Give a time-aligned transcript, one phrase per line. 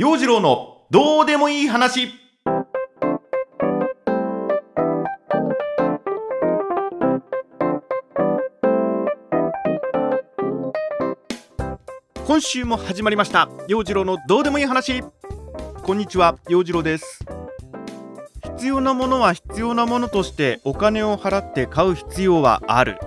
[0.00, 2.08] 陽次郎のどうでもいい話。
[12.26, 13.50] 今週も始まりました。
[13.68, 15.02] 陽次郎のどうでもいい話。
[15.82, 16.38] こんにちは。
[16.48, 17.22] 陽次郎です。
[18.56, 22.98] 必要なものは必要なものとしてお金を払って買う必要はある。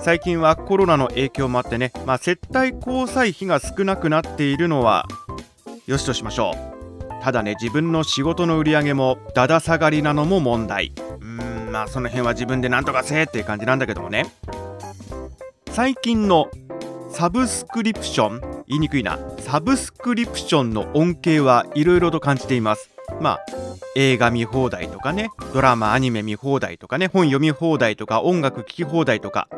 [0.00, 5.06] 最近はコロナの影響もあってね、まあ、接待交際費が少なくなっているのは
[5.88, 7.22] よしとしましょう。
[7.22, 10.92] ただね自分の仕事の売り上げもだだ下がりなのも問題。
[10.98, 14.26] うーんまあその辺は自分で何とかせーっていう感じなんだけどもね。
[15.70, 16.50] 最近の
[17.10, 19.18] サブスクリプション言いにくいな。
[19.38, 22.90] サブスクリプションの恩恵はいろいろと感じています。
[23.22, 23.40] まあ
[23.96, 29.48] 映画見放題とかねドラマアニメ見放題とかね本読み放題とか音楽聴き放題とか。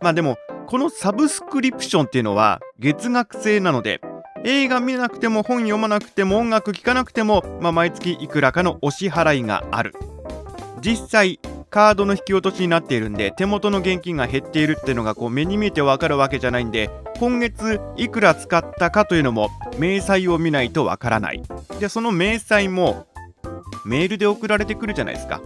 [0.00, 4.00] まあでもこのサブスクリプションっていうのは月額制なので
[4.44, 9.94] 映画見なくても本読まなくても音楽聴かなくても、まあ、毎月いくらかのお支払いがある。
[10.82, 21.42] 実際カードの引き落としになっているんで手元の現金が減っているっていうのがこう目に見えてわかるわけじゃないんで今月いくら使ったかというのも明細を見ないとわからない。
[21.80, 23.06] でその明細も
[23.84, 25.40] メールで送られてくるじゃないですか、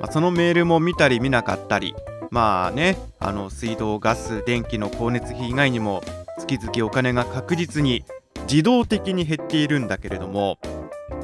[0.00, 1.94] まあ、そのメールも見たり見なかったり
[2.30, 6.02] まあねあの水道ガス電気の光熱費以外にも
[6.38, 8.04] 月々お金が確実に
[8.50, 10.58] 自動的に減っているんだけれども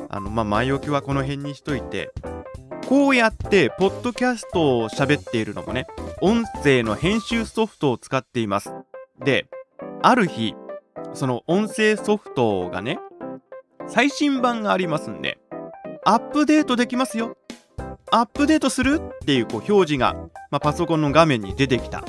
[0.08, 2.12] あのまあ前置きはこの辺にしといて
[2.88, 5.88] こうやってポッドキャストを喋っているのもね
[6.20, 8.72] 音声の編集ソフトを使っています。
[9.19, 9.48] で
[10.02, 10.54] ある日
[11.14, 13.00] その音声ソフトがね
[13.88, 15.38] 最新版がありますんで
[16.04, 17.36] アップデートできますよ。
[18.12, 20.14] アップデートするっていうこう表示が、
[20.52, 22.04] まあ、パソコンの画面に出てきた、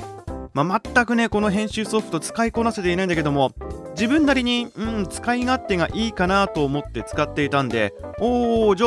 [0.64, 3.52] まあ、全くねこの編集ソフト使いこなせていないんだけども
[3.92, 8.86] 自分なりに、うん、使い勝手がいいかなと思って使っていたんでおーじゃ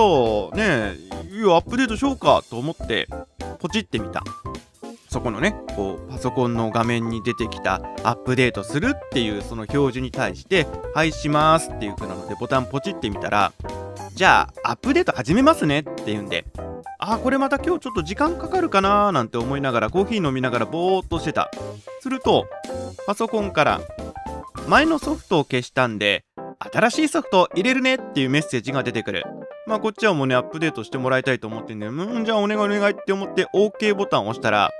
[0.54, 0.96] あね
[1.32, 3.08] いいよアップデートしようかと思って
[3.60, 4.24] ポチってみた。
[5.12, 10.66] そこのねこうパソコンの画面に出てきたアップデートするっていうその表示に対して
[10.96, 13.52] はいしますっていう風なのでボタンポチってみたら
[14.14, 16.46] じゃあアップデート始めますねっていうんで
[17.04, 21.50] あこれまた今日ちょっと時間かかるかなーなんて思いながらコーヒー飲みながらぼーっとしてた。
[22.00, 22.48] すると
[23.08, 23.82] パソコンから
[24.68, 26.26] 前のソフトを消したんで
[26.60, 29.24] 新しいソフト入れるねっていうメッセージが出てくる。
[29.66, 34.72] まあこっちはもうねアップデートしてもらいたいと思ってんでうんじゃあお願いお願いって思って OK ボタンを押したら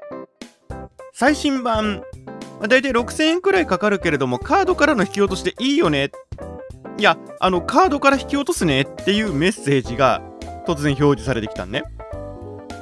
[1.14, 2.04] 最新版
[2.68, 6.12] だいたい6000円くらいかかるけれどもカードからの引き落としでいいよね。
[7.00, 10.22] いやあのカードから引き落とすねっていうメッセージが
[10.68, 11.84] 突然表示されてきたんね。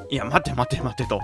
[0.09, 1.21] いや待て待て待てと。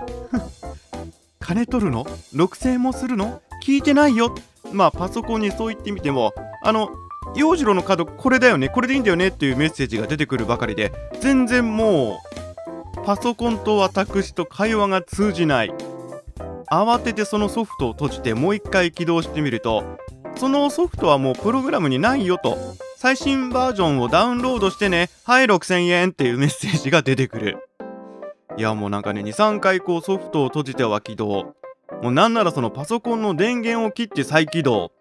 [1.40, 2.04] 金取るの
[2.34, 3.40] ?6000 もするの？
[3.64, 4.34] 聞いてないよ。
[4.72, 6.32] まあパソコンにそう言ってみても
[6.62, 6.90] あの
[7.34, 8.68] 洋次郎のカードこれだよね？
[8.68, 9.28] これでいいんだよね？
[9.28, 12.18] っていうメッセージが出てくるばかりで全然も
[12.96, 15.72] うパソコンと私と会話が通じない。
[16.70, 19.84] 慌ててそのソフトを閉じてもう一回起動してみると
[20.36, 22.56] そのソフトはもうプログラムにないよと。
[22.98, 25.10] 最新バージョンをダウンロードしてね。
[25.24, 27.58] はい6000円っていうメッセージが出てくる。
[28.56, 31.54] いやもうなんかね23回こうソフトを閉じては起動。
[32.02, 34.92] もうなんならそのパソコンの電源を切って再起動。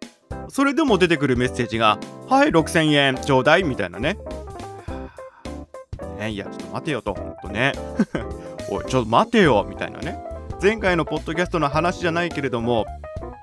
[0.50, 4.18] それでも出てくるメッセージが「はい6000円ちょうだい」みたいなね。
[6.20, 7.74] ねいやちょっと待てよとほんとね。
[8.70, 10.20] おいちょっと待てよみたいなね。
[10.62, 12.86] 前回のポッドキャストの話じゃないけれども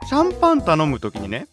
[0.08, 1.46] シャンパン頼む時にね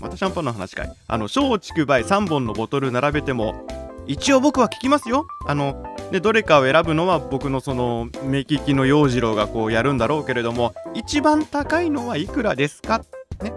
[0.00, 0.92] またシャンパンの話かい。
[1.06, 3.66] あの松竹梅3本のボトル並べても
[4.08, 5.26] 一応僕は聞きますよ。
[5.46, 13.04] あのでどれかを選ぶのは僕のその目利きの洋次郎がこうやるんだろうけれども一番高いのはいくらですか？
[13.42, 13.52] ね。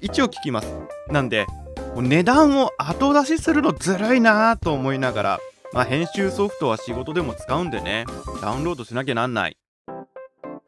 [0.00, 0.72] 一応聞きます。
[1.08, 1.46] なんで
[1.96, 5.40] 値段を後出しするのずるいなぁと思いながら
[5.72, 8.06] まあ編集ソフトは仕事でも使うんでね
[8.40, 9.56] ダウンロードしなきゃなんない。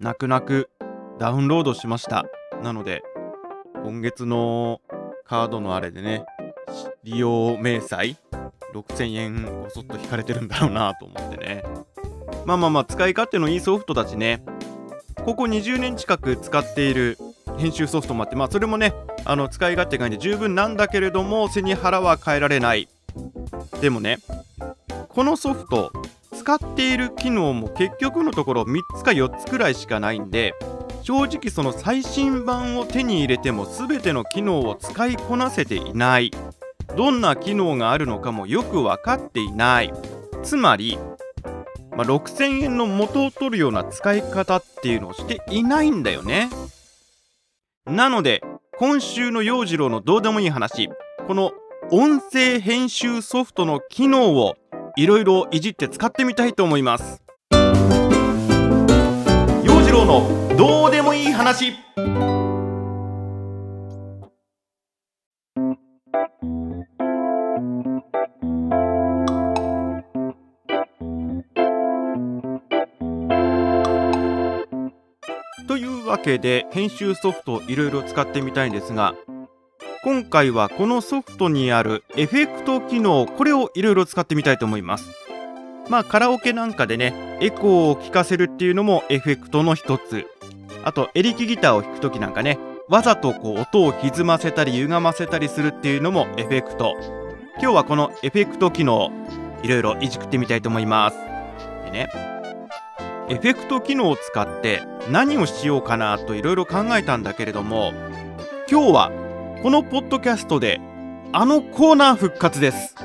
[0.00, 0.68] 泣く泣く
[1.20, 2.24] ダウンロードしました。
[2.62, 3.02] なので
[3.84, 4.80] 今月の
[5.24, 6.24] カードのあれでね
[7.04, 8.16] 利用明細
[8.72, 11.62] 6000円ごそっと引かれてるんだろうなと思ってね。
[12.47, 14.42] まあまあまあ使い勝手のいいソフトたちね。
[15.24, 17.18] ここ20年近く使っている
[17.59, 18.94] 編集ソフトもあってまあそれもね
[19.24, 22.89] あの使い勝手がいいんで十分なんだけれども背に腹は変えられない。
[23.80, 24.18] でもね
[25.09, 25.92] このソフト
[26.33, 30.54] 使っている機能も結局のところ3つか4つくらいしかないんで
[31.03, 36.30] 正直その最新版を手に入れても全ての機能を使いこなせていない。
[36.97, 39.92] どんな機能があるのかもよく分かっていない。
[40.42, 40.98] つまり、
[41.92, 46.51] まあ、6000円の元を取るような使い方っていうのをしていないんだよね。
[47.87, 48.42] なので
[48.78, 50.89] 今週の陽次郎のどうでもいい話
[51.27, 51.53] この
[51.91, 54.54] 音声編集ソフトの機能を
[54.97, 57.22] いろいろいじって使ってみたいと思います。
[59.65, 61.75] 陽次郎のどうでもいい話。
[76.22, 79.14] けで編集ソフトをいろいろ使ってみたいんですが
[80.02, 85.10] 今回はこのソフトにあるエフェクト機能これをいろいろ使ってみたいと思います。
[85.90, 90.26] まあカラオケなんかでねエコーを効かせるっていうのもエフェクトの一つ。
[90.84, 92.58] あとエレキギターを弾く時なんかね
[92.88, 96.96] わざとこう音を歪ませたり歪ませたりするっていうのもエフェクト。
[97.60, 99.12] 今日はこのエフェクト機能
[99.62, 101.18] いろいろいじくってみたいと思います。
[101.84, 102.40] でね
[103.30, 107.92] エフェクト機能を使って何をしようかなといろいろ考えたんだけれども
[108.68, 109.12] 今日は
[109.62, 110.80] このポッドキャストで
[111.32, 112.97] あのコーナー復活です。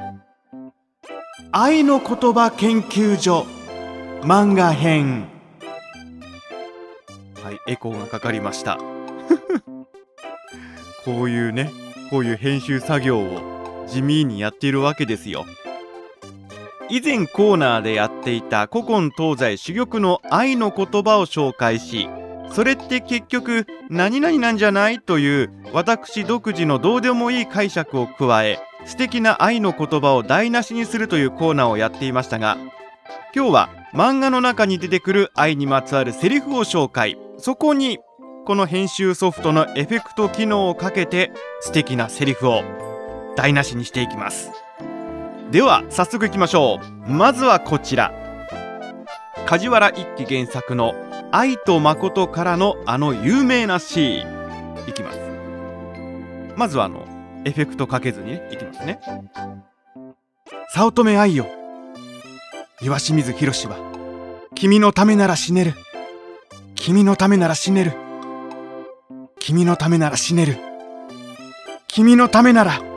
[1.52, 3.46] 愛の言葉研究所。
[4.22, 5.28] 漫画編。
[7.44, 8.80] はいエコーがかかりました。
[11.06, 11.72] こういうね
[12.10, 15.46] こういう編集作業を地味にやっているわけですよ。
[16.90, 22.10] 以前コーナーでやっていた古今東西珠玉の愛の言葉を紹介し
[22.52, 32.58] それって結局何々なんじゃないという私独自のどうでもいい解釈を加え素敵な愛の言葉を台無しにするというコーナーをやっていましたが
[33.36, 37.18] 今日は漫画の中に出てくる愛にまつわるセリフを紹介。
[37.38, 38.00] そこに
[38.46, 42.62] この編集ソフトのエフェクト機能をかけて素敵なセリフを
[43.36, 44.65] 台無しにしていきます。
[45.52, 47.12] では早速いきましょう。
[47.12, 48.12] まずはこちら。
[49.46, 50.96] 梶原一騎原作の
[51.32, 54.90] 愛と誠からのあの有名なシーン。
[54.90, 55.20] いきます。
[56.56, 57.06] まずはあの
[57.46, 59.00] エフェクトかけずにねいきますね。
[60.70, 61.46] 早乙女愛よ。
[62.82, 63.78] 岩清水宏は
[64.56, 65.74] 君のためなら死ねる。
[66.74, 67.94] 君のためなら死ねる。
[69.40, 70.58] 君のためなら死ねる。
[71.88, 72.95] 君のためならはい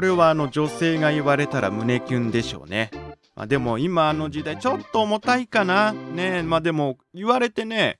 [0.00, 2.90] これはあの女性が言われたら胸キュンでしょうね
[3.36, 5.92] まあ、でも今の時代ちょっと重たいかな。
[5.92, 7.98] ねまあでも言われてね、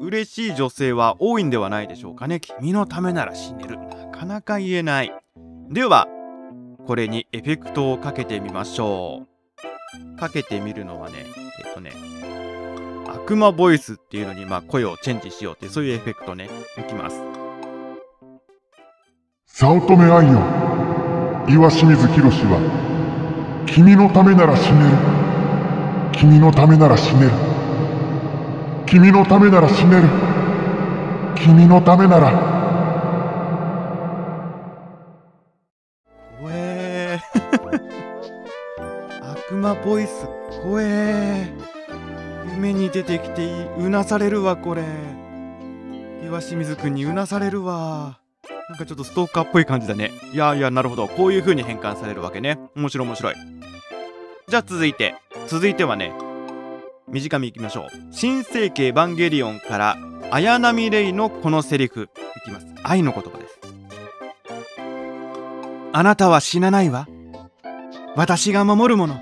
[0.00, 2.40] 嬉しい女性は多いんではないでしょうかね。
[2.40, 3.76] 君のためなら死ねる。
[3.76, 5.12] なかなか言えない。
[5.68, 6.08] では、
[6.86, 9.26] これにエフェクトをかけてみましょ
[10.14, 10.16] う。
[10.16, 11.26] かけてみるのはね、
[11.62, 11.92] えっとね、
[13.06, 16.48] 悪魔ボイスっていうのにまあ声をチェンジしようってそういうエフェクトね、
[16.78, 17.44] いきます。
[19.56, 20.40] 早乙女愛よ、
[21.48, 24.96] 岩清水宏は君のためなら死ねる。
[26.12, 27.30] 君のためなら死ねる。
[28.86, 30.08] 君のためなら死ねる。
[31.36, 32.30] 君のためなら。
[36.38, 37.20] 怖え。
[39.22, 40.26] 悪魔ボイス。
[40.62, 41.52] 怖え。
[42.54, 44.82] 夢に出てきてうなされるわこれ。
[46.24, 48.23] 岩清水くんにうなされるわ。
[48.68, 50.10] なんかちょっとストーカーっぽい感じだね。
[50.32, 51.06] いやいや、なるほど。
[51.06, 52.58] こういう風に変換されるわけね。
[52.74, 53.34] 面白い面白い。
[54.48, 55.14] じゃあ続いて、
[55.48, 56.12] 続いてはね、
[57.08, 57.88] 短めいきましょう。
[58.10, 59.96] 新世紀エヴァンゲリオンから
[60.30, 62.66] 綾波レイのこのセリフいきます。
[62.82, 63.58] 愛の言葉です。
[65.92, 67.06] あなたは死なないわ。
[68.16, 69.14] 私が守るもの。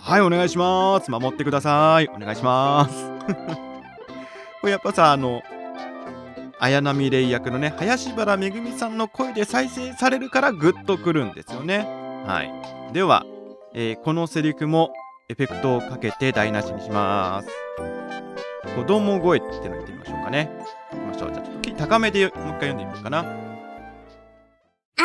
[0.00, 1.10] はい、お願いします。
[1.10, 2.08] 守ってください。
[2.08, 3.10] お願いします。
[4.60, 5.42] これやっぱさ、あの、
[6.58, 11.86] 綾波レイ役のね林原めぐみさんの声で再生されるからグッとくるんですよね。
[12.26, 12.92] はい。
[12.92, 13.24] では、
[13.74, 14.92] えー、このセリフも
[15.28, 17.48] エフェクトをかけて台無しにします。
[18.74, 20.50] 子供声っての言ってみましょうかね。
[20.92, 21.32] いきましょう。
[21.32, 23.18] じゃあちょっと高めでもう一回読んでみようかな。
[23.18, 23.24] あ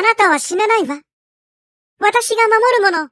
[0.01, 1.00] なたは死なないわ。
[2.00, 3.10] 私が守るもの。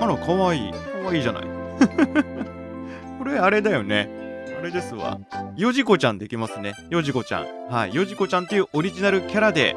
[0.00, 0.70] あらかわい。
[0.70, 1.44] いかわいいじゃない。
[3.18, 4.19] これあれだよね
[4.60, 5.18] あれですわ。
[5.56, 6.74] よじこちゃんできますね。
[6.90, 7.46] よじこちゃん。
[7.70, 7.94] はい。
[7.94, 9.74] よじこちゃんっていうオリジナルキャラで、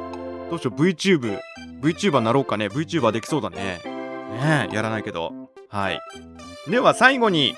[0.50, 1.40] どうしよう、VTube、
[1.82, 2.68] VTuber になろうかね。
[2.68, 3.80] VTuber できそうだね。
[4.36, 5.32] ねえ、やらないけど。
[5.70, 6.02] はい。
[6.70, 7.56] では最後に、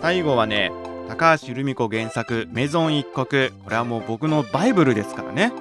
[0.00, 0.72] 最後はね、
[1.08, 3.50] 高橋留美子原作、メゾン一国。
[3.50, 5.52] これはもう僕のバイブルですからね。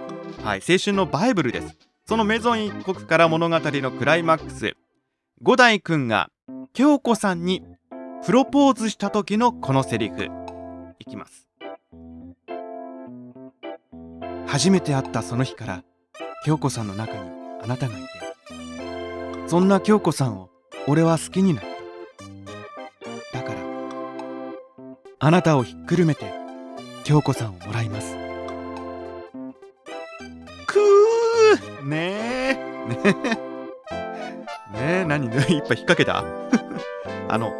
[0.46, 0.62] はい。
[0.66, 1.78] 青春のバイブルです。
[2.08, 4.78] そのメゾン一国から物語のクライマックス。
[5.42, 6.30] 五代くんが、
[6.72, 7.64] 京子さんに
[8.26, 10.39] プロポーズした時のこのセリフ。
[11.00, 11.48] いきます。
[14.48, 15.84] 初めて会ったその日から
[16.46, 17.20] 京子さんの中に
[17.62, 18.08] あなたがいて
[19.48, 20.50] そんな京子さんを
[20.88, 21.64] 俺は好きになっ
[23.32, 23.40] た。
[23.40, 23.60] だから
[25.20, 26.32] あなたをひっくるめて
[27.04, 28.16] 京子さんをもらいます。
[31.84, 33.40] ねえねえね
[35.02, 35.26] え何？
[35.28, 36.24] いっぱい引っ掛けた？
[37.28, 37.52] あの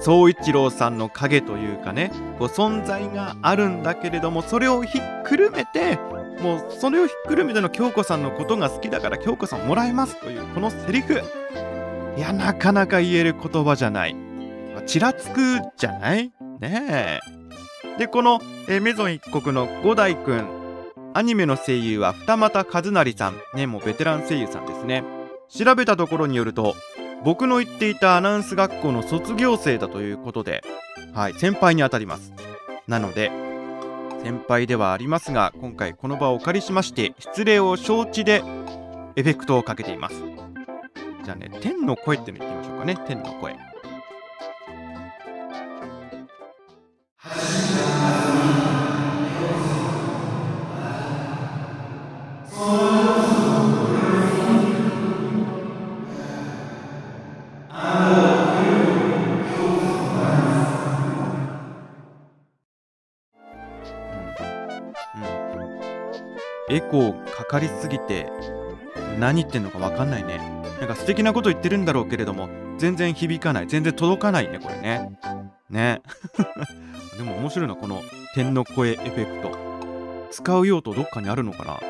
[0.00, 5.98] 宗一郎さんの影というかねこう存在があるんだけれどもそれをひっくるめて
[6.40, 11.22] もうそれをひっくるめての京子さんのことが好きだから京子さんもらえますというこのセリフ。
[12.16, 14.16] いやなかなか言える言葉じゃない。
[14.86, 16.32] ちらつくじゃない？
[16.60, 17.98] ねえ。
[17.98, 20.48] でこの、えメゾン一国の五代くん
[21.12, 23.36] アニメの声優は二俣和成さん。
[23.54, 25.04] ねもうベテラン声優さんですね。
[25.48, 26.74] 調べたところによると
[27.24, 30.62] 僕の言っていたアナウンス学校の卒業生だということで
[31.12, 32.32] はい先輩にあたります。
[32.86, 33.30] なので
[34.22, 38.42] 先輩ではありますが今回この場をお借りしまして失礼を承知で
[39.16, 40.22] エフェクトをかけています。
[41.24, 42.96] じゃあね天の声っての言ってみましょうかね。
[43.06, 43.56] 天の声。
[66.70, 68.30] エコーかかりすぎて
[69.18, 70.38] 何言ってんのか分かんないね。
[70.78, 72.48] なんか素敵なこと言ってるんだろうけれども
[72.78, 73.66] 全然響かない。
[73.66, 75.18] 全然届かないねこれね。
[75.68, 76.02] ね。
[77.18, 78.02] でも面白いのこの
[78.34, 79.50] 天の声エフェクト。
[80.30, 81.80] 使う用途どっかにあるのかな、ね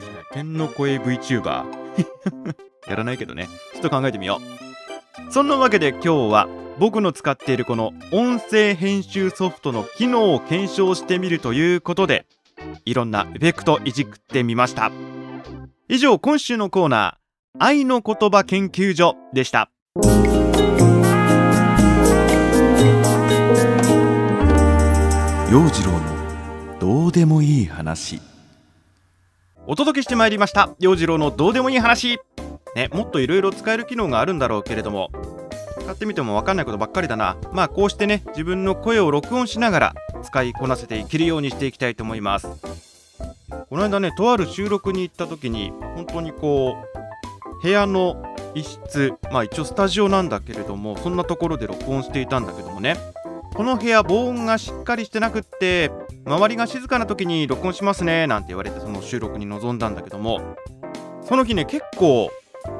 [0.00, 1.64] え、天の声 VTuber
[2.86, 3.48] やらないけどね。
[3.72, 4.38] ちょっと考えてみよ
[5.28, 5.32] う。
[5.32, 6.46] そんなわけで今日は
[6.78, 12.26] 僕の使っているこの音声編集ソフトの機能を検証してみるということで
[12.84, 14.90] いろんなエフェクトいじくってみました。
[15.88, 19.70] 以上今週のコーナー愛の言葉研究所でした。
[25.50, 28.20] 陽次郎のどうでもいい話。
[29.66, 30.74] お届けしてまいりました。
[30.80, 32.18] 陽次郎のどうでもいい話。
[32.74, 35.10] ねもっといろいろ使える機能があるんだろうけれども
[35.84, 37.36] 使ってみても分かんないことばっかりだな。
[37.52, 42.48] まあこうしてね自分の声を録音しながら使いこなせていけるようにしていきたいと思います。
[43.68, 46.74] この間ねとある収録に行った時に本当にこ
[47.60, 48.24] う部屋の
[48.54, 52.96] 一室まあ一応スタジオなんだけれどもそんなところで録音していたんだけどもね。
[53.54, 55.92] この部屋防音がしっかりしてなくって
[56.24, 60.56] 周りが静かな時に録音しますねなんて言われてその収録に臨んだんだけども。
[61.22, 62.30] その日ね結構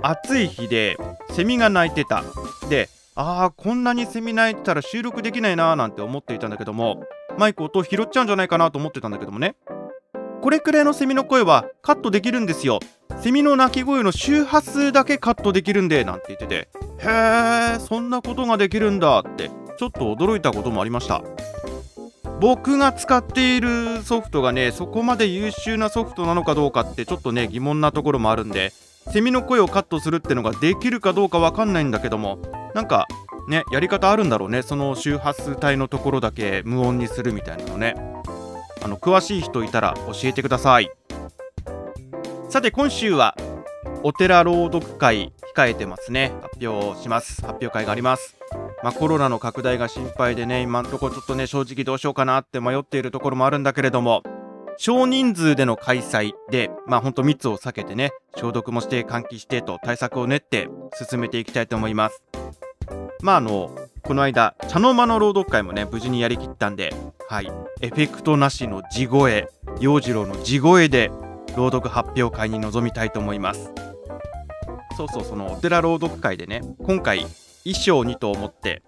[0.03, 0.97] 暑い日で
[1.31, 2.23] セミが鳴いてた。
[2.69, 7.05] であーこんなにセミ鳴いてたら収録できないなーなんて思っていたんだけども
[7.39, 9.57] マイク音拾っちゃうんじゃないかなと思ってたんだけどもね。
[10.43, 12.81] これくらいのセミの声はカットできるんですよ。
[13.23, 16.69] セミの鳴き声の周波数だけカットできるんでなんて言ってて。
[16.99, 21.23] へえそんなことができるんだってちょっと驚いたこともありました。
[22.41, 28.73] 僕が使っているソフトがねそこまで優秀なソフトなのかどうかってちょっとね疑問なところもあるんで
[29.13, 32.39] セミの声をカットするってのができるかどうかわかんないんだけども
[32.75, 33.07] なんか
[33.49, 34.63] ねやり方あるんだろうね。
[34.63, 37.95] その周波数帯のところだけ無音にするみたいなのね。
[38.83, 40.91] あの詳しい人いたら教えてください。
[42.49, 43.37] さて今週は
[44.03, 46.33] お寺朗読会控えてますね。
[46.43, 47.43] 発表します。
[47.43, 48.37] 発表会があります。
[48.83, 54.23] まあ、コロナの拡大が心配でね今んとこちょっとね正直どうしようかなって迷っているところもあるんだけれども。
[54.77, 60.69] 少人数での開催でまあほんと密を避けてね消毒もして換気してと対策を練って
[61.09, 62.23] 進めていきたいと思います。
[63.23, 63.71] まああの
[64.03, 66.95] この間茶の間の朗読会もね無事にやりきったんで
[67.29, 67.51] はい。
[67.81, 69.49] エフェクトなしの地声
[69.81, 71.11] 陽次郎の地声で
[71.57, 73.73] 朗読発表会に臨みたいと思います。
[74.97, 77.27] そうそうそのお寺朗読会でね今回
[77.65, 78.83] 衣装にと思って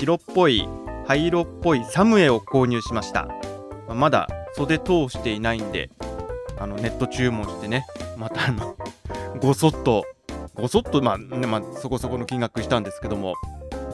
[0.00, 0.68] 白っぽい
[1.06, 3.26] 灰色っぽいサムエを購入しました、
[3.86, 5.90] まあまだ袖通していないんで
[6.58, 7.86] あのネット注文してね
[8.16, 8.76] またあの
[9.40, 10.04] ごそっと
[10.54, 13.34] ごそっとまあ、ねまあ、そこそこの金額したんですけども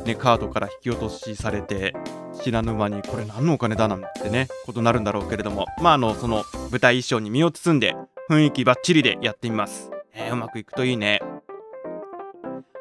[0.05, 1.95] ねカードから引き落としされて
[2.43, 7.97] 知らぬ間にこれ何のお金だなんてねことになるんだろうけれどもまああのその舞台衣装に身を包んで
[8.31, 11.21] 雰囲気バッチリでやってみます、えーうまくいくといいね。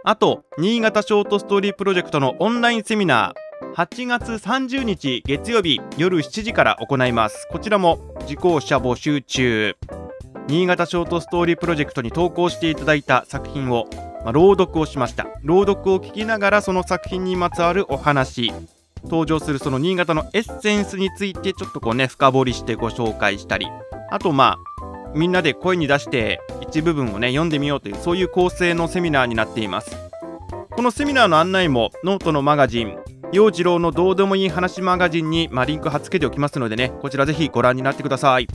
[0.04, 7.48] あと、新潟ショートストーリープロジェクトのオンラインセミナー、8月30日月曜日夜7時から行います。
[7.50, 9.76] こちらも受講者募集中。
[10.48, 13.88] 新潟ショートストーリープロジェクトに投稿していただいた作品を、
[14.24, 15.28] まあ朗読をしました。
[15.44, 18.52] 朗読を聞きながらその作品にまつわるお話、
[19.04, 23.68] 登場するその新潟のエッセンスについてちょっとこうね、深掘りしてご紹介したり、
[24.10, 24.72] あとまあ、
[25.14, 29.96] みんなで声に出して一部分をね読んでみようというそういう構成のセミナーになっています
[30.70, 32.98] このセミナーの案内もノートのマガジン
[33.32, 38.48] 陽次郎のどうでもいい話マガジンに、まあ、リンク貼っつけておきますのでねこちらぜひご覧になってください。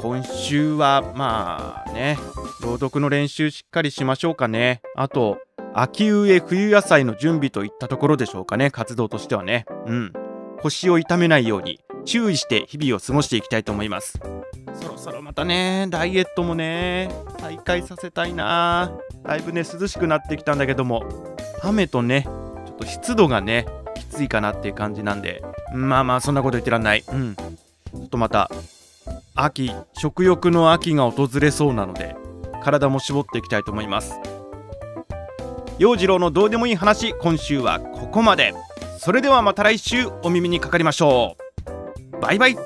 [0.00, 2.18] 今週はまあね
[2.62, 4.82] 朗読の練習しっかりしましょうかね。
[4.96, 5.38] あと
[5.72, 9.66] 秋植え冬野菜の準備といったところでしょうかね活動としてはね。
[9.86, 10.12] うん。
[10.60, 14.18] 腰を痛めないように注意して日々を過ごしていきたいと思います。
[14.74, 17.08] そろそろまたねダイエットもね
[17.38, 18.92] 再開させたいな。
[19.22, 21.04] だいぶね涼しくなってきたんだけども
[21.62, 27.04] 雨とねょっと湿度がねきついかなっていう感じなんでまあまあそんなこと言ってらんない。
[27.06, 27.34] うん。
[27.36, 28.50] ちょっとまた
[29.34, 32.16] 秋食欲の秋が訪れそうなので
[32.62, 34.14] 体も絞っていきたいと思います。
[35.78, 38.54] 陽次郎のどうでもいい話今週はここまで。
[38.98, 41.36] それではまた来週お耳にかかりましょ
[42.16, 42.20] う。
[42.20, 42.56] バイバイ。